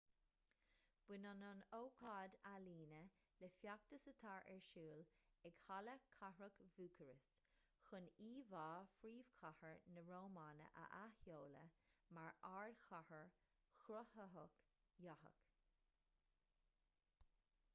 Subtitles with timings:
[1.09, 3.01] baineann an ócáid ​​ealaíne
[3.43, 5.03] le feachtas atá ar siúl
[5.49, 7.35] ag halla cathrach bhúcairist
[7.89, 8.63] chun íomhá
[8.95, 11.77] phríomhchathair na rómáine a athsheoladh
[12.19, 13.31] mar ardchathair
[13.85, 14.59] chruthaitheach
[15.07, 15.47] dhathach